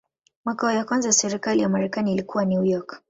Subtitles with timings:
[0.45, 2.99] Makao ya kwanza ya serikali ya Marekani ilikuwa New York.